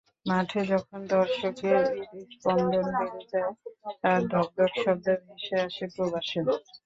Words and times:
মাঠে 0.25 0.61
যখন 0.71 0.99
দর্শকের 1.11 1.79
হৃৎস্পন্দন 2.09 2.85
বেড়ে 2.97 3.23
যায়, 3.31 3.51
তার 4.01 4.19
ধকধক 4.31 4.71
শব্দ 4.83 5.05
ভেসে 5.25 5.55
আসে 5.65 5.85
প্রবাসেও। 5.93 6.45